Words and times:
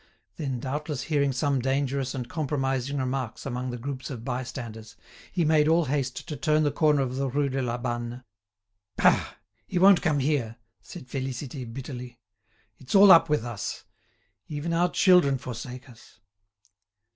Then 0.37 0.59
doubtless 0.59 1.03
hearing 1.03 1.31
some 1.31 1.59
dangerous 1.59 2.15
and 2.15 2.27
compromising 2.27 2.97
remarks 2.97 3.45
among 3.45 3.69
the 3.69 3.77
groups 3.77 4.09
of 4.09 4.25
bystanders, 4.25 4.95
he 5.31 5.45
made 5.45 5.67
all 5.67 5.85
haste 5.85 6.27
to 6.27 6.35
turn 6.35 6.63
the 6.63 6.71
corner 6.71 7.03
of 7.03 7.17
the 7.17 7.27
Rue 7.29 7.49
de 7.49 7.61
la 7.61 7.77
Banne. 7.77 8.23
"Bah! 8.97 9.35
he 9.67 9.77
won't 9.77 10.01
come 10.01 10.17
here," 10.17 10.55
said 10.81 11.07
Félicité 11.07 11.71
bitterly. 11.71 12.17
"It's 12.79 12.95
all 12.95 13.11
up 13.11 13.29
with 13.29 13.45
us. 13.45 13.83
Even 14.47 14.73
our 14.73 14.89
children 14.89 15.37
forsake 15.37 15.87
us!" 15.87 16.19